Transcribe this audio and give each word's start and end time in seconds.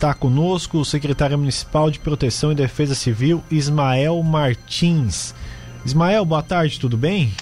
está 0.00 0.14
conosco 0.14 0.78
o 0.78 0.84
secretário 0.84 1.36
municipal 1.36 1.90
de 1.90 2.00
Proteção 2.00 2.50
e 2.50 2.54
Defesa 2.54 2.94
Civil, 2.94 3.44
Ismael 3.50 4.22
Martins. 4.22 5.34
Ismael, 5.84 6.24
boa 6.24 6.42
tarde, 6.42 6.80
tudo 6.80 6.96
bem? 6.96 7.34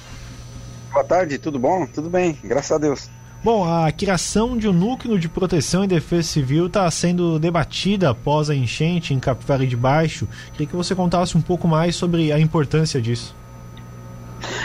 Boa 0.93 1.05
tarde, 1.05 1.39
tudo 1.39 1.57
bom? 1.57 1.87
Tudo 1.87 2.11
bem, 2.11 2.37
graças 2.43 2.73
a 2.73 2.79
Deus. 2.79 3.09
Bom, 3.45 3.65
a 3.65 3.93
criação 3.93 4.59
de 4.59 4.69
um 4.69 4.73
núcleo 4.73 5.21
de 5.21 5.29
proteção 5.29 5.85
e 5.85 5.87
defesa 5.87 6.25
civil 6.25 6.67
está 6.67 6.91
sendo 6.91 7.39
debatida 7.39 8.11
após 8.11 8.51
a 8.51 8.57
enchente 8.57 9.15
em 9.15 9.21
Capivara 9.21 9.65
de 9.65 9.77
Baixo. 9.77 10.27
Queria 10.51 10.67
que 10.67 10.75
você 10.75 10.97
contasse 10.97 11.39
um 11.39 11.41
pouco 11.41 11.69
mais 11.69 11.95
sobre 11.95 12.33
a 12.33 12.41
importância 12.41 13.01
disso. 13.01 13.37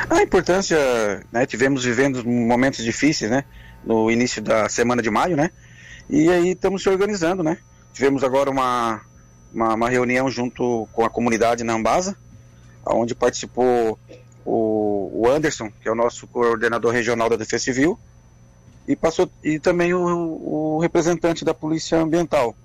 A 0.10 0.20
importância, 0.24 1.24
né, 1.32 1.46
tivemos 1.46 1.84
vivendo 1.84 2.28
momentos 2.28 2.84
difíceis, 2.84 3.30
né, 3.30 3.44
no 3.86 4.10
início 4.10 4.42
da 4.42 4.68
semana 4.68 5.00
de 5.00 5.12
maio, 5.12 5.38
né, 5.38 5.52
e 6.10 6.28
aí 6.30 6.54
estamos 6.54 6.82
se 6.82 6.90
organizando, 6.90 7.44
né. 7.44 7.60
Tivemos 7.94 8.24
agora 8.24 8.50
uma, 8.50 9.02
uma, 9.54 9.76
uma 9.76 9.90
reunião 9.90 10.30
junto 10.30 10.88
com 10.92 11.06
a 11.06 11.10
comunidade 11.10 11.64
na 11.64 11.74
Ambasa, 11.74 12.18
onde 12.86 13.16
participou 13.16 13.98
o, 14.46 15.12
o, 15.14 15.30
Anderson, 15.30 15.72
que 15.82 15.88
é 15.88 15.92
o 15.92 15.96
nosso 15.96 16.28
coordenador 16.28 16.92
regional 16.92 17.30
da 17.30 17.38
Defesa 17.38 17.64
Civil, 17.64 17.98
e 18.88 18.96
passou 18.96 19.30
e 19.42 19.60
também 19.60 19.94
o, 19.94 20.02
o 20.02 20.80
representante 20.80 21.46
da 21.46 21.54
Polícia 21.54 21.98
Ambiental. 22.00 22.56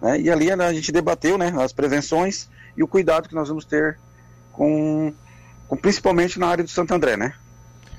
Né? 0.00 0.20
E 0.20 0.30
ali 0.30 0.50
a 0.52 0.72
gente 0.72 0.92
debateu 0.92 1.36
né, 1.36 1.52
as 1.58 1.72
prevenções 1.72 2.48
e 2.76 2.82
o 2.82 2.86
cuidado 2.86 3.28
que 3.28 3.34
nós 3.34 3.48
vamos 3.48 3.64
ter 3.64 3.98
com 4.52 5.12
com, 5.68 5.76
principalmente 5.76 6.38
na 6.38 6.48
área 6.48 6.64
do 6.64 6.70
Santo 6.70 6.94
André, 6.94 7.16
né? 7.16 7.34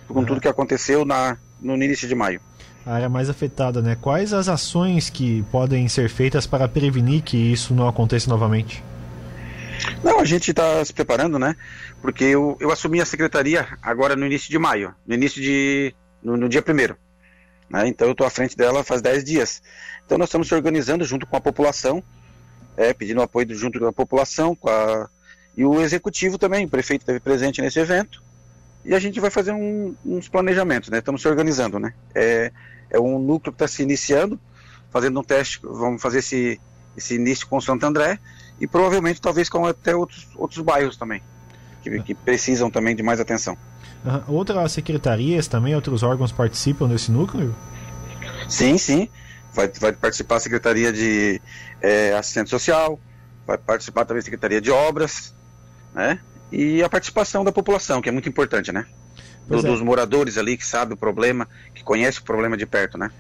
Com 0.08 0.23
tudo 0.23 0.42
que 0.42 0.48
aconteceu 0.48 1.04
na, 1.04 1.38
no 1.59 1.76
início 1.76 2.08
de 2.08 2.16
maio. 2.16 2.42
A 2.88 2.94
área 2.94 3.09
mais 3.09 3.30
afetada, 3.30 3.82
né? 3.82 3.98
Quais 4.00 4.32
as 4.32 4.48
ações 4.48 5.09
que 5.09 5.44
podem 5.52 5.88
ser 5.90 6.09
feitas 6.09 6.48
para 6.48 6.68
prevenir 6.68 7.22
que 7.22 7.36
isso 7.36 7.73
não 7.73 7.88
aconteça 7.88 8.30
novamente? 8.30 8.84
Não, 10.04 10.20
a 10.20 10.26
gente 10.26 10.52
está 10.52 10.84
se 10.84 10.94
preparando, 10.94 11.38
né? 11.38 11.56
Porque 12.02 12.23
eu, 12.23 12.58
eu 12.59 12.72
assumi 12.72 13.02
a 13.02 13.06
secretaria 13.06 13.67
agora 13.81 14.16
no 14.16 14.26
início 14.26 14.50
de 14.50 14.58
maio, 14.58 14.95
no 15.06 15.14
início 15.14 15.42
de. 15.42 15.94
no, 16.23 16.38
no 16.38 16.48
dia 16.48 16.61
primeiro. 16.61 16.95
Né? 17.70 17.88
Então 17.88 18.08
eu 18.08 18.14
estou 18.14 18.26
à 18.26 18.30
frente 18.30 18.56
dela 18.56 18.84
faz 18.84 19.02
10 19.02 19.23
dias. 19.23 19.61
Então 20.06 20.17
nós 20.17 20.30
estamos 20.30 20.48
se 20.48 20.56
organizando 20.56 21.04
junto 21.04 21.28
com 21.28 21.36
a 21.36 21.42
população, 21.42 22.02
é, 22.78 22.94
pedindo 22.94 23.22
apoio 23.22 23.54
junto 23.54 23.80
com 23.80 23.88
a 23.88 23.94
população, 23.94 24.58
a 24.66 25.09
e 25.58 25.66
o 25.66 25.81
executivo 25.81 26.38
também, 26.38 26.66
o 26.66 26.70
prefeito 26.70 27.02
esteve 27.02 27.20
presente 27.20 27.64
nesse 27.64 27.80
evento. 27.80 28.22
E 28.88 28.95
a 28.95 28.99
gente 28.99 29.19
vai 29.19 29.30
fazer 29.30 29.52
um, 29.52 29.93
uns 30.05 30.30
planejamentos, 30.30 30.89
né? 30.89 30.99
Estamos 30.99 31.21
se 31.21 31.27
organizando, 31.27 31.77
né? 31.77 31.93
É, 32.16 32.53
é 32.89 32.97
um 32.97 33.19
núcleo 33.19 33.52
que 33.52 33.61
está 33.61 33.67
se 33.67 33.83
iniciando, 33.83 34.39
fazendo 34.89 35.19
um 35.19 35.23
teste, 35.23 35.59
vamos 35.61 36.02
fazer 36.02 36.19
esse, 36.19 36.57
esse 36.95 37.15
início 37.15 37.45
com 37.47 37.59
Santo 37.59 37.85
André 37.85 38.17
e 38.61 38.65
provavelmente 38.65 39.19
talvez 39.19 39.49
com 39.49 39.65
até 39.65 39.93
outros, 39.93 40.30
outros 40.38 40.61
bairros 40.61 40.95
também, 40.95 41.21
que, 41.83 42.02
que 42.02 42.15
precisam 42.15 42.71
também 42.71 42.95
de 42.95 43.03
mais 43.03 43.19
atenção. 43.19 43.58
Uhum. 44.05 44.35
Outras 44.35 44.71
secretarias 44.71 45.49
também, 45.49 45.75
outros 45.75 46.02
órgãos 46.02 46.31
participam 46.31 46.88
desse 46.88 47.11
núcleo? 47.11 47.53
Sim, 48.47 48.77
sim. 48.77 49.09
Vai, 49.53 49.67
vai 49.67 49.91
participar 49.91 50.38
a 50.38 50.39
Secretaria 50.39 50.93
de 50.93 51.41
é, 51.81 52.13
Assistente 52.13 52.49
Social, 52.49 52.97
vai 53.45 53.58
participar 53.58 54.05
também 54.05 54.19
a 54.19 54.23
Secretaria 54.23 54.61
de 54.61 54.71
Obras, 54.71 55.35
né? 55.93 56.21
E 56.52 56.81
a 56.81 56.90
participação 56.90 57.44
da 57.44 57.52
população, 57.52 58.02
que 58.02 58.09
é 58.09 58.12
muito 58.12 58.30
importante, 58.30 58.72
né? 58.72 58.86
Do, 59.48 59.59
é. 59.59 59.62
Dos 59.62 59.81
moradores 59.81 60.38
ali 60.38 60.58
que 60.58 60.66
sabe 60.66 60.94
o 60.94 60.98
problema, 60.98 61.48
que 61.73 61.84
conhece 61.84 62.20
o 62.20 62.23
problema 62.23 62.58
de 62.58 62.66
perto, 62.66 62.98
né? 62.98 63.12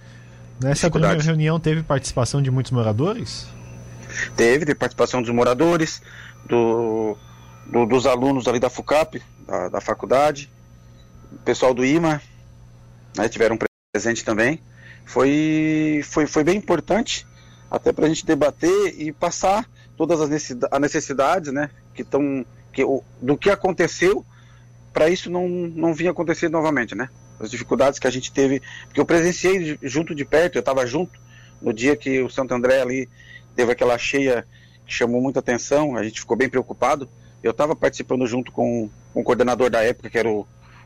Nessa 0.61 0.89
primeira 0.89 1.21
reunião 1.21 1.59
teve 1.59 1.83
participação 1.83 2.41
de 2.41 2.49
muitos 2.49 2.71
moradores? 2.71 3.47
Teve, 4.35 4.65
teve 4.65 4.75
participação 4.75 5.21
dos 5.21 5.31
moradores, 5.31 6.01
do, 6.47 7.15
do, 7.65 7.85
dos 7.85 8.05
alunos 8.05 8.47
ali 8.47 8.59
da 8.59 8.69
FUCAP, 8.69 9.21
da, 9.45 9.69
da 9.69 9.81
faculdade, 9.81 10.51
o 11.31 11.37
pessoal 11.39 11.73
do 11.73 11.85
IMA, 11.85 12.21
né, 13.15 13.29
tiveram 13.29 13.57
presente 13.93 14.23
também. 14.23 14.61
Foi, 15.05 16.01
foi, 16.03 16.25
foi 16.25 16.43
bem 16.43 16.57
importante, 16.57 17.25
até 17.69 17.93
para 17.93 18.05
a 18.05 18.09
gente 18.09 18.25
debater 18.25 18.95
e 18.99 19.11
passar 19.11 19.69
todas 19.95 20.19
as 20.21 20.29
necessidades 20.79 21.51
né, 21.51 21.69
que 21.93 22.01
estão 22.01 22.45
que, 22.77 22.83
o, 22.83 23.03
do 23.19 23.35
que 23.35 23.49
aconteceu 23.49 24.23
para 24.93 25.09
isso 25.09 25.31
não, 25.31 25.47
não 25.47 25.95
vinha 25.95 26.11
acontecer 26.11 26.47
novamente, 26.47 26.93
né? 26.93 27.09
As 27.39 27.49
dificuldades 27.49 27.97
que 27.97 28.05
a 28.05 28.11
gente 28.11 28.31
teve, 28.31 28.61
porque 28.85 28.99
eu 28.99 29.05
presenciei 29.05 29.79
junto 29.81 30.13
de 30.13 30.23
perto, 30.23 30.57
eu 30.57 30.59
estava 30.59 30.85
junto 30.85 31.19
no 31.59 31.73
dia 31.73 31.95
que 31.95 32.21
o 32.21 32.29
Santo 32.29 32.53
André 32.53 32.79
ali 32.79 33.09
teve 33.55 33.71
aquela 33.71 33.97
cheia 33.97 34.45
que 34.85 34.93
chamou 34.93 35.19
muita 35.19 35.39
atenção, 35.39 35.97
a 35.97 36.03
gente 36.03 36.19
ficou 36.19 36.37
bem 36.37 36.47
preocupado. 36.47 37.09
Eu 37.41 37.49
estava 37.49 37.75
participando 37.75 38.27
junto 38.27 38.51
com, 38.51 38.89
com, 39.11 39.21
o 39.21 39.23
coordenador 39.23 39.71
da 39.71 39.83
época, 39.83 40.09
que 40.09 40.17
era 40.19 40.29
o, 40.29 40.41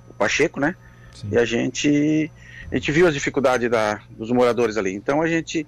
o 0.10 0.14
Pacheco, 0.18 0.62
né? 0.62 0.78
Sim. 1.14 1.30
E 1.32 1.38
a 1.38 1.44
gente, 1.44 2.32
a 2.72 2.76
gente 2.76 2.92
viu 2.92 3.06
as 3.06 3.14
dificuldades 3.14 3.70
da, 3.70 4.02
dos 4.12 4.32
moradores 4.32 4.78
ali. 4.78 4.94
Então 4.94 5.22
a 5.22 5.28
gente 5.28 5.68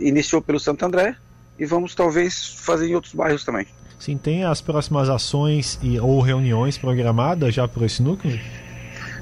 iniciou 0.00 0.42
pelo 0.42 0.58
Santo 0.58 0.84
André 0.84 1.16
e 1.56 1.64
vamos 1.64 1.94
talvez 1.94 2.54
fazer 2.56 2.88
em 2.88 2.94
outros 2.96 3.14
bairros 3.14 3.44
também. 3.44 3.66
Sim, 4.00 4.16
tem 4.16 4.44
as 4.44 4.62
próximas 4.62 5.10
ações 5.10 5.78
e, 5.82 6.00
ou 6.00 6.20
reuniões 6.22 6.78
programadas 6.78 7.54
já 7.54 7.68
por 7.68 7.82
esse 7.82 8.02
núcleo? 8.02 8.40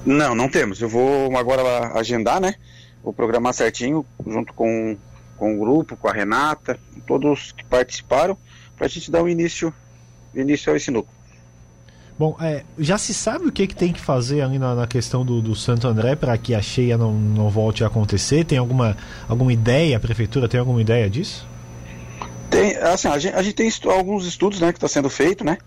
Não, 0.06 0.36
não 0.36 0.48
temos. 0.48 0.80
Eu 0.80 0.88
vou 0.88 1.36
agora 1.36 1.98
agendar, 1.98 2.40
né? 2.40 2.54
Vou 3.02 3.12
programar 3.12 3.52
certinho, 3.52 4.06
junto 4.24 4.54
com, 4.54 4.96
com 5.36 5.56
o 5.56 5.58
grupo, 5.58 5.96
com 5.96 6.06
a 6.06 6.12
Renata, 6.12 6.78
todos 7.08 7.50
que 7.50 7.64
participaram, 7.64 8.38
para 8.76 8.86
a 8.86 8.88
gente 8.88 9.10
dar 9.10 9.20
o 9.20 9.24
um 9.24 9.28
início, 9.28 9.74
início 10.32 10.72
a 10.72 10.76
esse 10.76 10.92
núcleo. 10.92 11.18
Bom, 12.16 12.36
é, 12.40 12.62
já 12.78 12.98
se 12.98 13.12
sabe 13.12 13.46
o 13.46 13.52
que, 13.52 13.66
que 13.66 13.74
tem 13.74 13.92
que 13.92 14.00
fazer 14.00 14.42
ali 14.42 14.60
na, 14.60 14.76
na 14.76 14.86
questão 14.86 15.24
do, 15.24 15.42
do, 15.42 15.56
Santo 15.56 15.88
André 15.88 16.14
para 16.14 16.36
que 16.38 16.54
a 16.54 16.62
cheia 16.62 16.96
não, 16.96 17.12
não 17.12 17.48
volte 17.48 17.82
a 17.82 17.88
acontecer? 17.88 18.44
Tem 18.44 18.58
alguma, 18.58 18.96
alguma 19.28 19.52
ideia? 19.52 19.96
A 19.96 20.00
prefeitura 20.00 20.48
tem 20.48 20.58
alguma 20.58 20.80
ideia 20.80 21.10
disso? 21.10 21.46
Tem, 22.58 22.76
assim, 22.76 23.06
a 23.06 23.18
gente, 23.18 23.34
a 23.36 23.42
gente 23.42 23.54
tem 23.54 23.68
estu 23.68 23.88
alguns 23.88 24.26
estudos, 24.26 24.60
né, 24.60 24.72
que 24.72 24.78
está 24.78 24.88
sendo 24.88 25.08
feito, 25.08 25.44
né, 25.44 25.58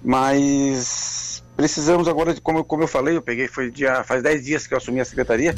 mas 0.00 1.42
precisamos 1.56 2.06
agora, 2.06 2.40
como, 2.40 2.64
como 2.64 2.84
eu 2.84 2.88
falei, 2.88 3.16
eu 3.16 3.22
peguei, 3.22 3.48
foi 3.48 3.68
dia, 3.68 4.04
faz 4.04 4.22
10 4.22 4.44
dias 4.44 4.66
que 4.66 4.72
eu 4.72 4.78
assumi 4.78 5.00
a 5.00 5.04
secretaria, 5.04 5.54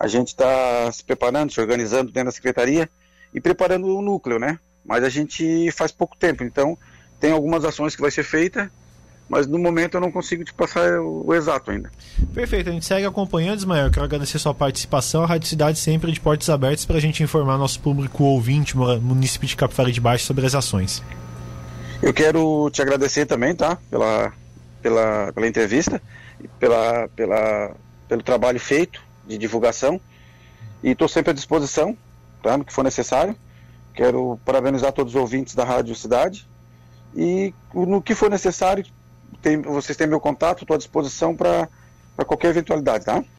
a 0.00 0.06
gente 0.08 0.28
está 0.28 0.90
se 0.90 1.04
preparando, 1.04 1.52
se 1.52 1.60
organizando 1.60 2.10
dentro 2.10 2.28
da 2.28 2.32
secretaria 2.32 2.88
e 3.34 3.40
preparando 3.40 3.86
o 3.86 4.00
núcleo, 4.00 4.38
né, 4.38 4.58
mas 4.82 5.04
a 5.04 5.10
gente 5.10 5.70
faz 5.72 5.92
pouco 5.92 6.16
tempo, 6.16 6.42
então 6.42 6.78
tem 7.20 7.30
algumas 7.30 7.62
ações 7.62 7.94
que 7.94 8.00
vai 8.00 8.10
ser 8.10 8.24
feita 8.24 8.72
mas 9.28 9.46
no 9.46 9.58
momento 9.58 9.96
eu 9.96 10.00
não 10.00 10.10
consigo 10.12 10.44
te 10.44 10.52
passar 10.52 11.00
o, 11.00 11.34
exato 11.34 11.70
ainda. 11.70 11.90
Perfeito, 12.34 12.68
a 12.68 12.72
gente 12.72 12.84
segue 12.84 13.06
acompanhando, 13.06 13.58
Ismael. 13.58 13.86
Eu 13.86 13.90
quero 13.90 14.04
agradecer 14.04 14.38
sua 14.38 14.54
participação. 14.54 15.22
A 15.22 15.26
Rádio 15.26 15.48
Cidade 15.48 15.78
sempre 15.78 16.12
de 16.12 16.20
portas 16.20 16.50
abertas 16.50 16.84
para 16.84 16.96
a 16.96 17.00
gente 17.00 17.22
informar 17.22 17.56
nosso 17.56 17.80
público 17.80 18.24
ouvinte, 18.24 18.76
município 18.76 19.48
de 19.48 19.56
Capivara 19.56 19.90
de 19.90 20.00
Baixo, 20.00 20.26
sobre 20.26 20.44
as 20.44 20.54
ações. 20.54 21.02
Eu 22.02 22.12
quero 22.12 22.68
te 22.70 22.82
agradecer 22.82 23.26
também, 23.26 23.54
tá? 23.54 23.78
Pela, 23.90 24.32
pela, 24.82 25.32
pela 25.32 25.46
entrevista, 25.46 26.02
pela, 26.58 27.08
pela, 27.14 27.76
pelo 28.08 28.22
trabalho 28.22 28.58
feito 28.58 29.00
de 29.26 29.38
divulgação. 29.38 30.00
E 30.82 30.90
estou 30.90 31.08
sempre 31.08 31.30
à 31.30 31.34
disposição, 31.34 31.96
tá? 32.42 32.58
No 32.58 32.64
que 32.64 32.72
for 32.72 32.82
necessário. 32.82 33.36
Quero 33.94 34.38
parabenizar 34.44 34.92
todos 34.92 35.14
os 35.14 35.20
ouvintes 35.20 35.54
da 35.54 35.64
Rádio 35.64 35.94
Cidade. 35.94 36.48
E 37.14 37.54
no 37.72 38.02
que 38.02 38.14
for 38.14 38.30
necessário, 38.30 38.84
tem, 39.42 39.60
vocês 39.60 39.96
têm 39.96 40.06
meu 40.06 40.20
contato, 40.20 40.62
estou 40.62 40.74
à 40.74 40.78
disposição 40.78 41.36
para 41.36 41.68
qualquer 42.26 42.48
eventualidade, 42.48 43.04
tá? 43.04 43.22